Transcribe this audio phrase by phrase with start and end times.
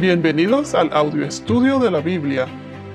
[0.00, 2.46] Bienvenidos al audio estudio de la Biblia.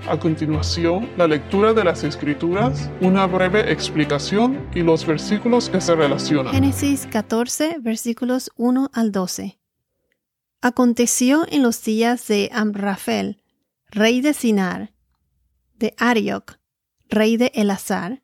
[0.10, 5.94] A continuación, la lectura de las Escrituras, una breve explicación y los versículos que se
[5.94, 6.52] relacionan.
[6.52, 9.60] Génesis 14, versículos 1 al 12.
[10.62, 13.44] Aconteció en los días de Amrafel,
[13.92, 14.92] rey de Sinar,
[15.76, 16.58] de Arioc,
[17.08, 18.24] rey de Elazar,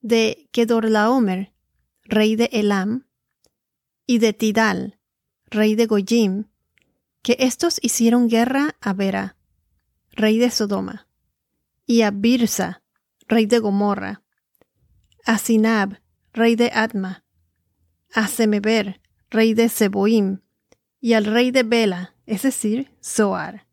[0.00, 1.52] de Kedorlaomer,
[2.04, 3.04] rey de Elam,
[4.06, 4.98] y de Tidal,
[5.50, 6.44] rey de Goyim,
[7.22, 9.36] que estos hicieron guerra a Bera,
[10.10, 11.06] rey de Sodoma,
[11.86, 12.82] y a Birsa,
[13.28, 14.22] rey de Gomorra,
[15.24, 16.00] a Sinab,
[16.32, 17.24] rey de Adma,
[18.12, 20.40] a Semeber, rey de Seboim,
[21.00, 23.66] y al rey de Bela, es decir, Zoar.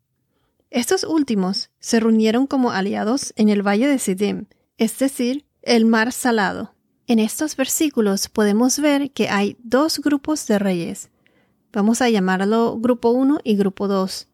[0.70, 4.46] Estos últimos se reunieron como aliados en el valle de Sidim,
[4.78, 6.74] es decir, el mar salado.
[7.06, 11.10] En estos versículos podemos ver que hay dos grupos de reyes,
[11.72, 14.26] Vamos a llamarlo grupo 1 y grupo 2.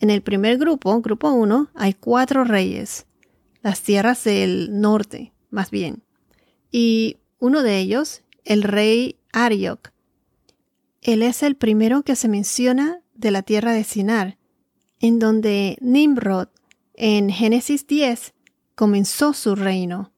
[0.00, 3.06] En el primer grupo, grupo 1, hay cuatro reyes,
[3.62, 6.02] las tierras del norte, más bien.
[6.70, 9.90] Y uno de ellos, el rey Arioc.
[11.00, 14.36] Él es el primero que se menciona de la tierra de Sinar,
[15.00, 16.48] en donde Nimrod,
[16.94, 18.34] en Génesis 10,
[18.74, 20.12] comenzó su reino.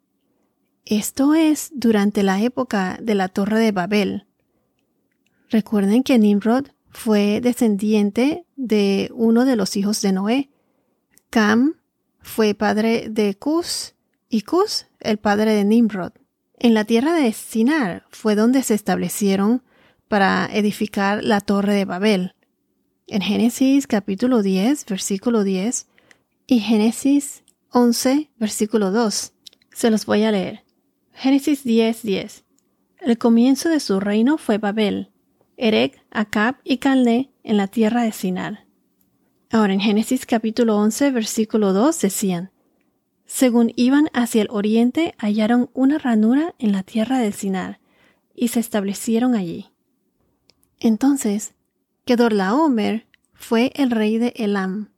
[0.84, 4.27] Esto es durante la época de la Torre de Babel.
[5.50, 10.50] Recuerden que Nimrod fue descendiente de uno de los hijos de Noé.
[11.30, 11.74] Cam
[12.20, 13.94] fue padre de Cus
[14.28, 16.12] y Cus el padre de Nimrod.
[16.58, 19.62] En la tierra de Sinar fue donde se establecieron
[20.08, 22.34] para edificar la torre de Babel.
[23.06, 25.86] En Génesis capítulo 10, versículo 10
[26.46, 29.32] y Génesis 11, versículo 2.
[29.72, 30.64] Se los voy a leer.
[31.12, 32.44] Génesis 10, 10.
[33.00, 35.10] El comienzo de su reino fue Babel,
[35.58, 38.64] Erec, Acab y Calné en la tierra de Sinar.
[39.50, 42.52] Ahora en Génesis capítulo 11 versículo 2 decían,
[43.26, 47.80] según iban hacia el oriente hallaron una ranura en la tierra de Sinar
[48.36, 49.66] y se establecieron allí.
[50.78, 51.54] Entonces,
[52.04, 54.92] Kedorlaomer fue el rey de Elam.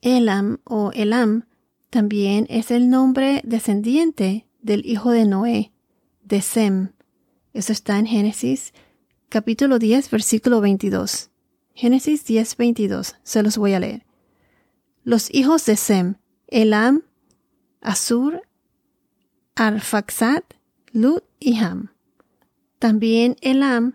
[0.00, 1.46] Elam o Elam
[1.90, 5.72] también es el nombre descendiente del hijo de Noé,
[6.22, 6.92] de Sem.
[7.52, 8.72] Eso está en Génesis
[9.30, 11.30] capítulo 10, versículo 22.
[11.72, 13.16] Génesis 10, 22.
[13.22, 14.04] Se los voy a leer.
[15.04, 16.16] Los hijos de Sem,
[16.48, 17.02] Elam,
[17.80, 18.42] Asur,
[19.54, 20.42] Arfaxad,
[20.92, 21.92] Lut y Ham.
[22.80, 23.94] También Elam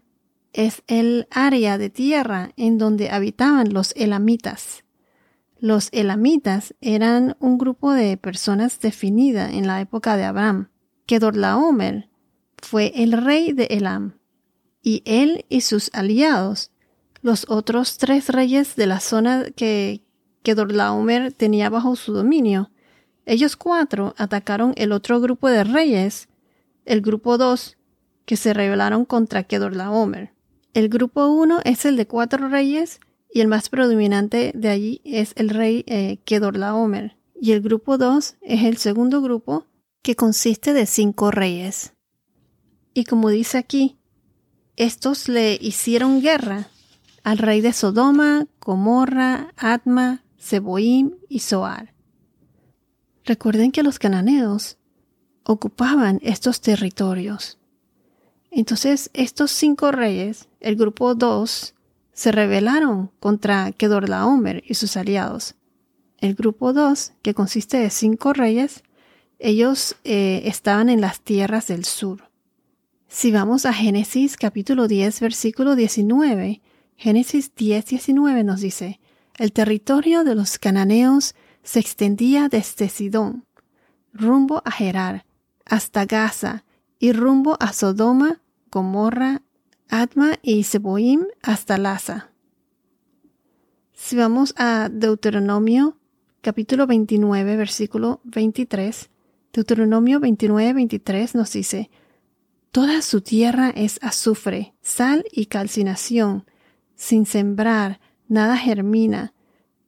[0.54, 4.86] es el área de tierra en donde habitaban los elamitas.
[5.60, 10.70] Los elamitas eran un grupo de personas definida en la época de Abraham.
[11.06, 12.10] Kedorlaomer
[12.58, 14.14] fue el rey de Elam
[14.86, 16.70] y él y sus aliados,
[17.24, 20.04] los otros tres reyes de la zona que,
[20.44, 22.70] Kedorlaomer tenía bajo su dominio.
[23.26, 26.30] Ellos cuatro atacaron el otro grupo de reyes,
[26.86, 27.78] el grupo dos,
[28.26, 30.34] que se rebelaron contra Kedorlaomer.
[30.76, 33.00] El grupo uno es el de cuatro reyes
[33.34, 37.18] y el más predominante de allí es el rey eh, Kedorlaomer.
[37.42, 39.66] Y el grupo dos es el segundo grupo
[40.04, 41.94] que consiste de cinco reyes.
[42.94, 43.98] Y como dice aquí,
[44.78, 46.68] estos le hicieron guerra
[47.24, 51.94] al rey de Sodoma, Gomorra, Adma, Seboim y Zoar.
[53.24, 54.78] Recuerden que los cananeos
[55.44, 57.58] ocupaban estos territorios.
[58.52, 61.74] Entonces estos cinco reyes, el grupo dos,
[62.14, 65.56] se rebelaron contra Kedorlaomer y sus aliados.
[66.20, 68.84] El grupo dos, que consiste de cinco reyes,
[69.40, 72.30] ellos eh, estaban en las tierras del sur.
[73.16, 76.62] Si vamos a Génesis capítulo 10, versículo 19,
[76.98, 79.00] Génesis 10, 19 nos dice,
[79.38, 81.34] el territorio de los cananeos
[81.64, 83.46] se extendía desde Sidón,
[84.12, 85.26] rumbo a Gerar,
[85.64, 86.66] hasta Gaza,
[87.00, 89.44] y rumbo a Sodoma, Gomorra,
[89.88, 92.32] Adma y Seboim hasta Laza.
[93.94, 95.96] Si vamos a Deuteronomio
[96.42, 99.10] capítulo 29, versículo 23,
[99.54, 101.90] Deuteronomio 29, 23 nos dice,
[102.76, 106.44] Toda su tierra es azufre, sal y calcinación.
[106.98, 109.34] Sin sembrar, nada germina,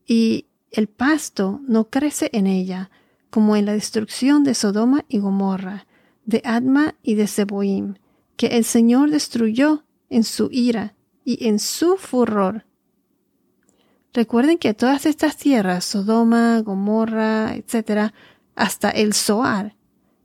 [0.05, 2.89] y el pasto no crece en ella,
[3.29, 5.85] como en la destrucción de Sodoma y Gomorra,
[6.23, 7.95] de Adma y de Seboim,
[8.37, 10.95] que el Señor destruyó en su ira
[11.25, 12.63] y en su furor.
[14.13, 18.13] Recuerden que todas estas tierras, Sodoma, Gomorra, etc.,
[18.55, 19.75] hasta el Zoar,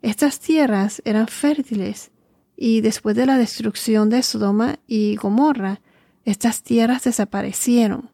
[0.01, 2.13] estas tierras eran fértiles
[2.57, 5.81] y después de la destrucción de Sodoma y Gomorra,
[6.25, 8.11] estas tierras desaparecieron.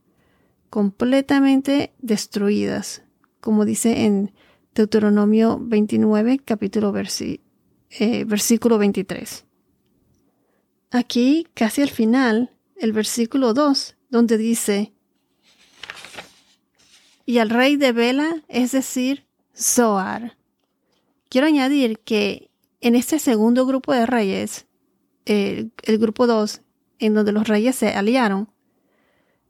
[0.71, 3.03] completamente destruidas,
[3.41, 4.35] como dice en
[4.75, 9.47] Deuteronomio 29, capítulo eh, versículo 23.
[10.91, 14.93] Aquí, casi al final, el versículo 2, donde dice,
[17.27, 20.39] y al rey de Bela, es decir, Zoar.
[21.29, 22.48] Quiero añadir que
[22.81, 24.67] en este segundo grupo de reyes,
[25.25, 26.63] el grupo 2,
[26.99, 28.51] en donde los reyes se aliaron,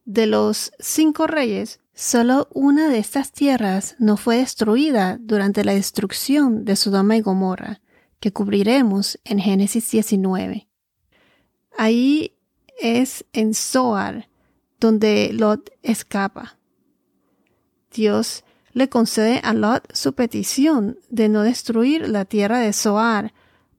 [0.04, 6.64] de los cinco reyes, solo una de estas tierras no fue destruida durante la destrucción
[6.64, 7.82] de Sodoma y Gomorra,
[8.20, 10.68] que cubriremos en Génesis 19.
[11.76, 12.36] Ahí
[12.80, 14.28] es en Zoar
[14.80, 16.58] donde Lot escapa.
[17.92, 18.44] Dios
[18.78, 23.34] le concede a Lot su petición de no destruir la tierra de Zoar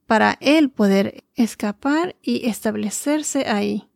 [0.06, 3.88] para él poder escapar y establecerse ahí.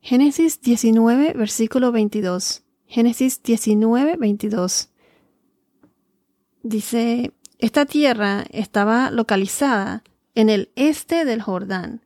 [0.00, 2.62] Génesis 19, versículo 22.
[2.86, 4.90] Génesis 19, 22.
[6.64, 10.02] Dice, esta tierra estaba localizada
[10.34, 12.04] en el este del Jordán.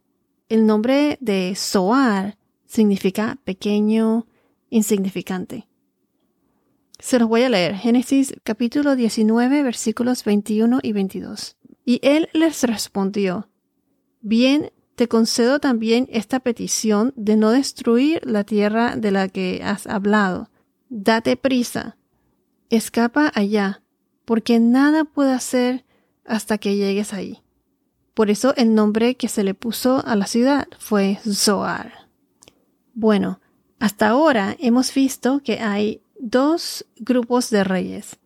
[0.49, 4.27] El nombre de Zoar significa pequeño,
[4.69, 5.67] insignificante.
[6.99, 7.75] Se los voy a leer.
[7.75, 11.57] Génesis capítulo 19 versículos 21 y 22.
[11.85, 13.49] Y él les respondió,
[14.21, 19.87] Bien, te concedo también esta petición de no destruir la tierra de la que has
[19.87, 20.51] hablado.
[20.89, 21.97] Date prisa,
[22.71, 23.83] escapa allá,
[24.25, 25.85] porque nada puedo hacer
[26.25, 27.43] hasta que llegues ahí.
[28.15, 32.09] Por eso el nombre que se le puso a la ciudad fue Zoar.
[32.95, 33.41] Bueno,
[33.79, 38.19] hasta ahora hemos visto que hay dos grupos de reyes.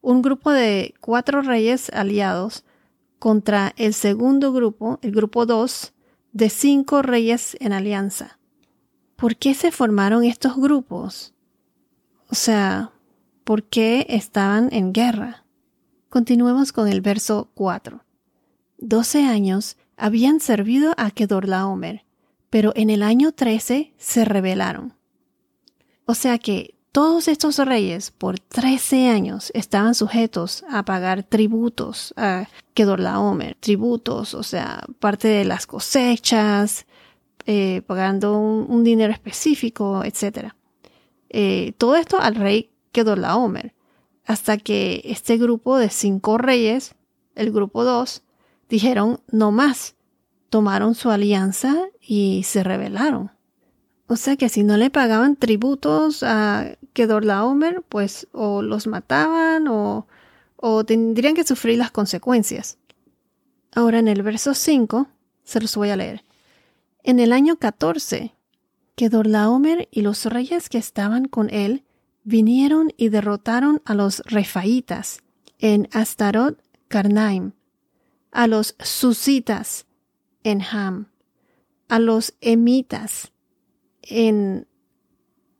[0.00, 2.64] Un grupo de cuatro reyes aliados
[3.18, 5.92] contra el segundo grupo, el grupo 2,
[6.32, 8.38] de cinco reyes en alianza.
[9.14, 11.32] ¿Por qué se formaron estos grupos?
[12.28, 12.90] O sea,
[13.44, 15.44] ¿por qué estaban en guerra?
[16.08, 18.04] Continuemos con el verso 4.
[18.78, 22.04] Doce años habían servido a Kedorlaomer,
[22.50, 24.94] pero en el año 13 se rebelaron.
[26.06, 32.48] O sea que todos estos reyes por 13 años estaban sujetos a pagar tributos a
[32.74, 36.86] Kedorlaomer, tributos, o sea, parte de las cosechas,
[37.46, 40.52] eh, pagando un, dinero específico, etc.
[41.30, 43.74] Eh, todo esto al rey Kedorlaomer,
[44.26, 46.94] hasta que este grupo de cinco reyes,
[47.34, 48.22] el grupo 2,
[48.68, 49.96] dijeron no más,
[50.50, 53.32] tomaron su alianza y se rebelaron.
[54.06, 60.06] O sea que si no le pagaban tributos a Kedorlaomer, pues o los mataban o,
[60.56, 62.78] o tendrían que sufrir las consecuencias.
[63.74, 65.08] Ahora en el verso 5
[65.44, 66.24] se los voy a leer.
[67.02, 68.34] En el año 14,
[68.94, 71.84] Kedorlaomer y los reyes que estaban con él
[72.24, 75.22] vinieron y derrotaron a los refaitas
[75.58, 77.52] en Astarot Karnaim,
[78.30, 79.86] a los susitas
[80.44, 81.06] en Ham,
[81.88, 83.32] a los emitas
[84.02, 84.66] en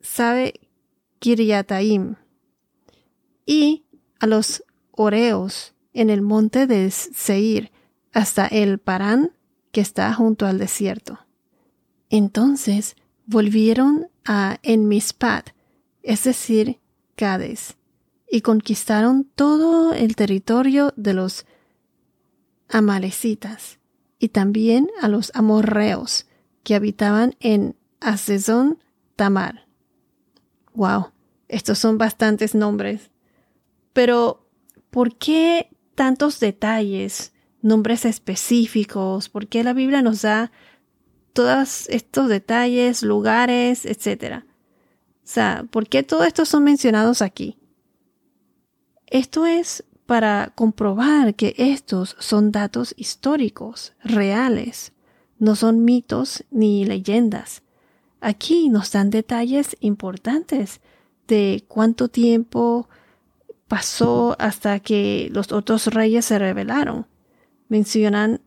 [0.00, 0.54] Sabe
[1.18, 2.16] Kiryataim
[3.46, 3.84] y
[4.18, 7.70] a los Oreos en el monte de Seir
[8.12, 9.32] hasta el Parán
[9.70, 11.20] que está junto al desierto.
[12.10, 12.96] Entonces
[13.26, 15.50] volvieron a Enmispat,
[16.02, 16.78] es decir,
[17.14, 17.76] Cades,
[18.30, 21.46] y conquistaron todo el territorio de los
[22.68, 23.78] amalecitas
[24.18, 26.26] y también a los amorreos
[26.62, 28.78] que habitaban en Asesón
[29.16, 29.66] Tamar.
[30.74, 31.12] Wow,
[31.48, 33.10] estos son bastantes nombres.
[33.92, 34.48] Pero,
[34.90, 39.28] ¿por qué tantos detalles, nombres específicos?
[39.28, 40.50] ¿Por qué la Biblia nos da
[41.32, 44.46] todos estos detalles, lugares, etcétera?
[45.24, 47.58] O sea, ¿por qué todos estos son mencionados aquí?
[49.06, 54.92] Esto es para comprobar que estos son datos históricos, reales,
[55.38, 57.62] no son mitos ni leyendas.
[58.24, 60.80] Aquí nos dan detalles importantes
[61.26, 62.88] de cuánto tiempo
[63.66, 67.08] pasó hasta que los otros reyes se rebelaron.
[67.68, 68.40] Mencionan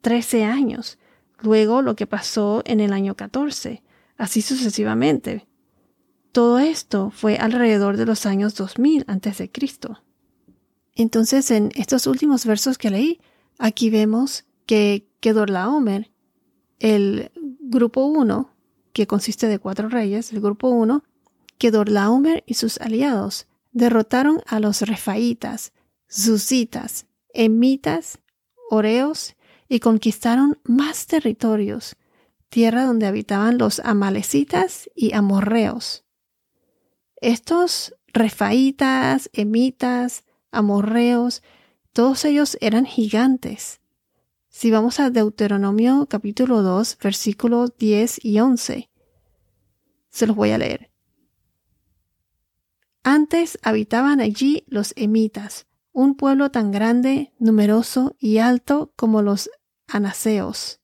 [0.00, 0.98] 13 años,
[1.40, 3.82] luego lo que pasó en el año 14,
[4.16, 5.46] así sucesivamente.
[6.32, 9.50] Todo esto fue alrededor de los años 2000 a.C.
[10.94, 13.20] Entonces, en estos últimos versos que leí,
[13.58, 16.10] aquí vemos que Kedorlaomer,
[16.78, 17.30] el
[17.68, 18.50] grupo 1,
[18.92, 21.04] que consiste de cuatro reyes, el grupo 1,
[21.58, 25.72] que Dorlaomer y sus aliados derrotaron a los refaitas,
[26.10, 28.18] zusitas, emitas,
[28.70, 29.36] oreos
[29.68, 31.96] y conquistaron más territorios,
[32.48, 36.04] tierra donde habitaban los amalecitas y amorreos.
[37.20, 41.42] Estos refaitas, emitas, amorreos,
[41.92, 43.80] todos ellos eran gigantes.
[44.58, 48.90] Si vamos a Deuteronomio capítulo 2, versículos 10 y 11,
[50.10, 50.90] se los voy a leer.
[53.04, 59.48] Antes habitaban allí los emitas, un pueblo tan grande, numeroso y alto como los
[59.86, 60.80] anaseos.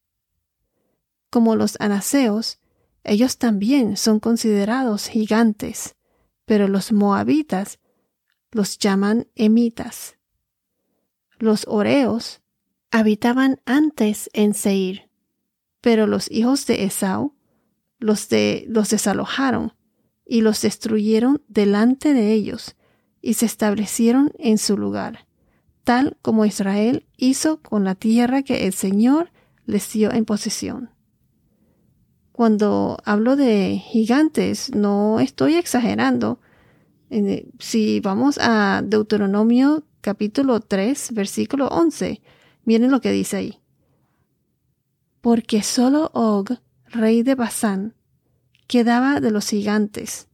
[1.29, 2.61] Como los anaseos,
[3.03, 5.97] ellos también son considerados gigantes,
[6.45, 7.81] pero los moabitas
[8.53, 10.17] los llaman emitas.
[11.41, 12.44] Los oreos
[12.95, 15.11] habitaban antes en Seir,
[15.81, 17.35] pero los hijos de Esau
[17.99, 19.73] los, de, los desalojaron
[20.25, 22.77] y los destruyeron delante de ellos
[23.21, 25.27] y se establecieron en su lugar,
[25.83, 29.33] tal como Israel hizo con la tierra que el Señor
[29.67, 30.91] les dio en posesión.
[32.31, 36.39] Cuando hablo de gigantes, no estoy exagerando.
[37.59, 42.23] Si vamos a Deuteronomio capítulo 3, versículo 11,
[42.65, 43.61] miren lo que dice ahí.
[45.21, 47.95] Porque solo Og, rey de Basán,
[48.67, 50.29] quedaba de los gigantes.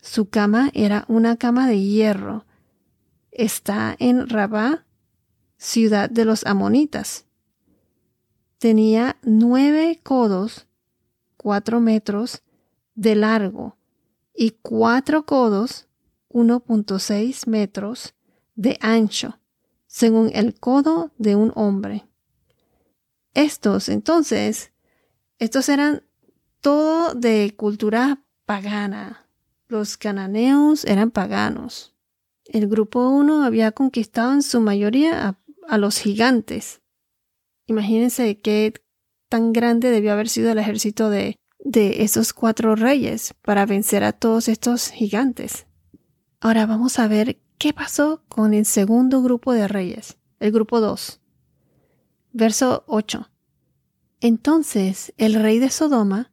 [0.00, 2.44] Su cama era una cama de hierro.
[3.30, 4.84] Está en Rabá,
[5.56, 7.26] ciudad de los amonitas.
[8.58, 10.68] Tenía nueve codos
[11.38, 12.42] cuatro metros
[12.94, 13.78] de largo
[14.34, 15.88] y cuatro codos,
[16.28, 18.14] 1.6 metros
[18.54, 19.38] de ancho,
[19.98, 22.06] según el codo de un hombre.
[23.34, 24.70] Estos, entonces,
[25.40, 26.04] estos eran
[26.60, 29.26] todo de cultura pagana.
[29.66, 31.96] Los cananeos eran paganos.
[32.44, 36.80] El grupo 1 había conquistado en su mayoría a, a los gigantes.
[37.66, 38.74] Imagínense qué
[39.28, 44.12] tan grande debió haber sido el ejército de, de esos cuatro reyes para vencer a
[44.12, 45.66] todos estos gigantes.
[46.38, 51.20] Ahora vamos a ver qué pasó con el segundo grupo de reyes, el grupo 2.
[52.32, 53.28] Verso 8.
[54.20, 56.32] Entonces el rey de Sodoma,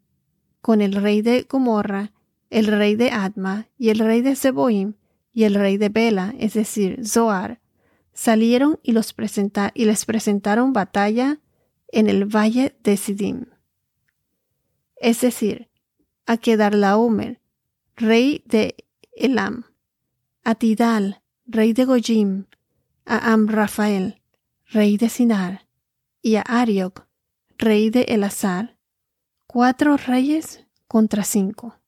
[0.62, 2.14] con el rey de Gomorra,
[2.50, 4.94] el rey de Adma y el rey de Zeboim
[5.34, 7.60] y el rey de Bela, es decir, Zoar,
[8.14, 11.40] salieron y, les presentaron batalla
[11.90, 13.46] en el valle de Sidim.
[14.96, 15.70] Es decir,
[16.26, 17.42] a Kedarlaomer,
[17.96, 18.76] rey de
[19.16, 19.66] Elam,
[20.46, 22.46] a Tidal, rey de Gojim,
[23.06, 24.22] a Amrafael,
[24.68, 25.68] rey de Sinar,
[26.22, 27.08] y a Ariok,
[27.58, 28.78] rey de Elazar,
[29.48, 31.80] cuatro reyes contra cinco.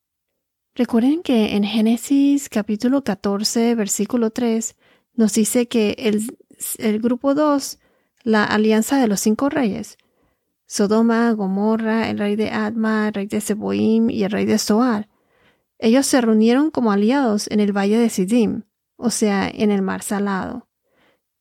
[0.74, 4.76] Recuerden que en Génesis capítulo 14, versículo 3,
[5.14, 6.38] nos dice que el,
[6.80, 7.80] el grupo 2
[8.24, 9.98] la alianza de los cinco reyes,
[10.66, 15.08] Sodoma, Gomorra, el rey de Adma, el rey de Seboim y el rey de Soar.
[15.80, 18.64] Ellos se reunieron como aliados en el valle de Sidim,
[18.96, 20.68] o sea, en el mar salado.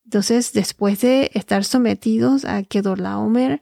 [0.05, 3.61] Entonces, después de estar sometidos a Kedorlaomer,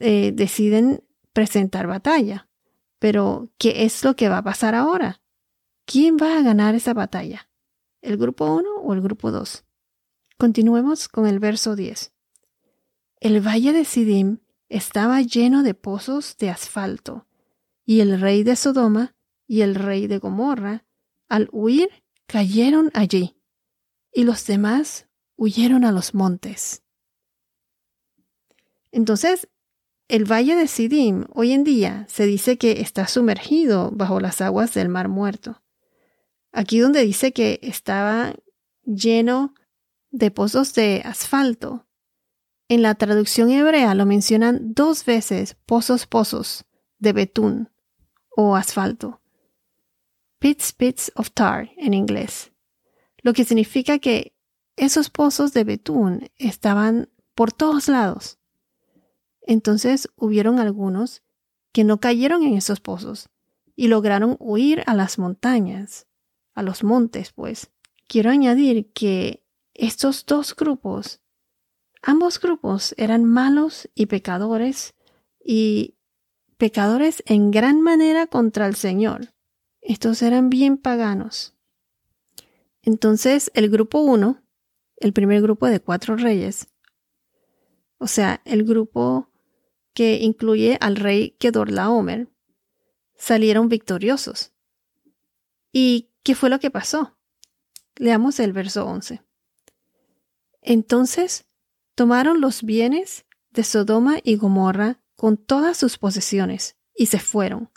[0.00, 2.48] eh, deciden presentar batalla.
[2.98, 5.22] Pero, ¿qué es lo que va a pasar ahora?
[5.86, 7.48] ¿Quién va a ganar esa batalla?
[8.00, 9.64] ¿El grupo 1 o el grupo 2?
[10.36, 12.12] Continuemos con el verso 10.
[13.20, 17.26] El valle de Sidim estaba lleno de pozos de asfalto,
[17.84, 19.14] y el rey de Sodoma
[19.52, 20.86] y el rey de Gomorra,
[21.28, 21.90] al huir,
[22.24, 23.36] cayeron allí,
[24.10, 26.82] y los demás huyeron a los montes.
[28.92, 29.50] Entonces,
[30.08, 34.72] el valle de Sidim hoy en día se dice que está sumergido bajo las aguas
[34.72, 35.62] del Mar Muerto.
[36.50, 38.34] Aquí donde dice que estaba
[38.86, 39.52] lleno
[40.10, 41.86] de pozos de asfalto,
[42.68, 46.64] en la traducción hebrea lo mencionan dos veces pozos pozos
[46.98, 47.68] de betún
[48.34, 49.21] o asfalto.
[50.42, 52.50] Pits pits of tar en inglés.
[53.18, 54.34] Lo que significa que
[54.76, 58.38] esos pozos de betún estaban por todos lados.
[59.40, 61.22] Entonces hubieron algunos
[61.72, 63.28] que no cayeron en esos pozos
[63.76, 66.06] y lograron huir a las montañas,
[66.54, 67.70] a los montes, pues.
[68.08, 71.22] Quiero añadir que estos dos grupos
[72.04, 74.94] Ambos grupos eran malos y pecadores
[75.44, 75.94] y
[76.56, 79.32] pecadores en gran manera contra el Señor.
[79.82, 81.54] Estos eran bien paganos.
[82.82, 84.42] Entonces el grupo 1,
[84.96, 86.68] el primer grupo de cuatro reyes,
[87.98, 89.28] o sea, el grupo
[89.92, 92.28] que incluye al rey Kedorlaomer,
[93.16, 94.52] salieron victoriosos.
[95.72, 97.16] ¿Y qué fue lo que pasó?
[97.96, 99.22] Leamos el verso 11.
[100.62, 101.46] Entonces
[101.94, 107.71] tomaron los bienes de Sodoma y Gomorra con todas sus posesiones y se fueron.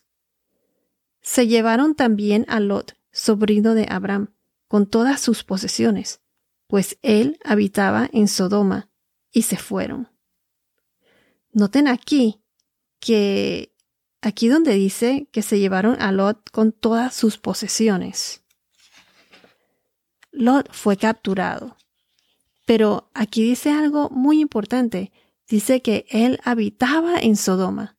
[1.26, 4.36] Se llevaron también a Lot, sobrino de Abraham,
[4.68, 6.22] con todas sus posesiones,
[6.68, 8.92] pues él habitaba en Sodoma,
[9.32, 10.08] y se fueron.
[11.52, 12.44] Noten aquí
[13.00, 13.74] que
[14.22, 18.44] aquí donde dice que se llevaron a Lot con todas sus posesiones.
[20.32, 21.76] Lot fue capturado.
[22.68, 25.12] Pero aquí dice algo muy importante.
[25.48, 27.95] Dice que él habitaba en Sodoma.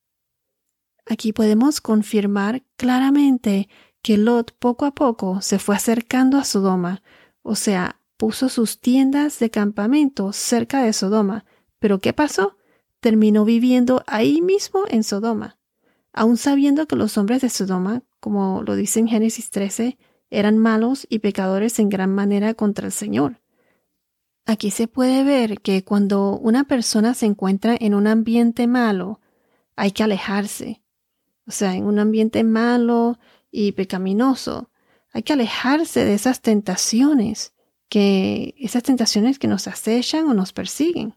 [1.07, 3.69] Aquí podemos confirmar claramente
[4.03, 7.03] que Lot poco a poco se fue acercando a Sodoma,
[7.43, 11.45] o sea, puso sus tiendas de campamento cerca de Sodoma.
[11.79, 12.57] Pero ¿qué pasó?
[13.01, 15.59] Terminó viviendo ahí mismo en Sodoma,
[16.13, 19.99] aun sabiendo que los hombres de Sodoma, como lo dice en Génesis 13,
[20.31, 23.41] eran malos y pecadores en gran manera contra el Señor.
[24.45, 29.21] Aquí se puede ver que cuando una persona se encuentra en un ambiente malo,
[29.77, 30.83] hay que alejarse.
[31.47, 33.19] O sea, en un ambiente malo
[33.51, 34.71] y pecaminoso,
[35.13, 37.55] hay que alejarse de esas tentaciones,
[37.89, 41.15] que esas tentaciones que nos acechan o nos persiguen.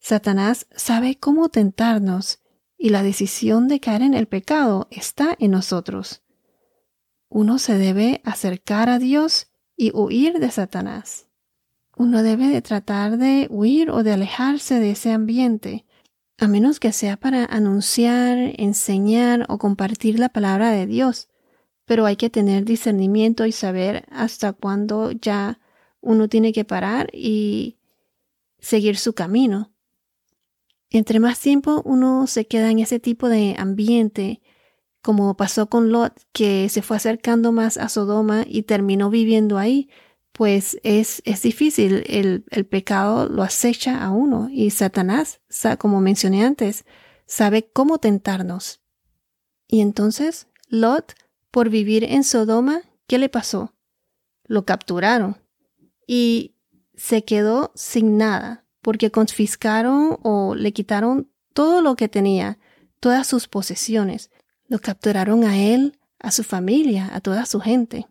[0.00, 2.40] Satanás sabe cómo tentarnos
[2.76, 6.22] y la decisión de caer en el pecado está en nosotros.
[7.28, 11.28] Uno se debe acercar a Dios y huir de Satanás.
[11.96, 15.86] Uno debe de tratar de huir o de alejarse de ese ambiente,
[16.42, 21.28] a menos que sea para anunciar, enseñar o compartir la palabra de Dios.
[21.84, 25.60] Pero hay que tener discernimiento y saber hasta cuándo ya
[26.00, 27.78] uno tiene que parar y
[28.58, 29.70] seguir su camino.
[30.90, 34.42] Entre más tiempo uno se queda en ese tipo de ambiente,
[35.00, 39.88] como pasó con Lot, que se fue acercando más a Sodoma y terminó viviendo ahí,
[40.42, 45.40] pues es, es difícil, el, el, pecado lo acecha a uno y Satanás,
[45.78, 46.84] como mencioné antes,
[47.26, 48.80] sabe cómo tentarnos.
[49.68, 51.14] Y entonces, Lot,
[51.52, 53.76] por vivir en Sodoma, ¿qué le pasó?
[54.42, 55.36] Lo capturaron
[56.08, 56.56] y
[56.96, 62.58] se quedó sin nada, porque confiscaron o le quitaron todo lo que tenía,
[62.98, 64.32] todas sus posesiones,
[64.66, 68.08] lo capturaron a él, a su familia, a toda su gente.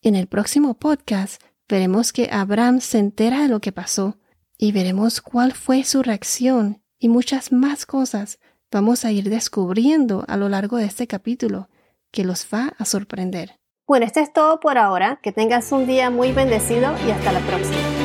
[0.00, 4.16] En el próximo podcast veremos que Abraham se entera de lo que pasó
[4.56, 8.38] y veremos cuál fue su reacción y muchas más cosas
[8.70, 11.68] vamos a ir descubriendo a lo largo de este capítulo
[12.10, 13.58] que los va a sorprender.
[13.86, 15.18] Bueno, esto es todo por ahora.
[15.22, 17.97] Que tengas un día muy bendecido y hasta la próxima.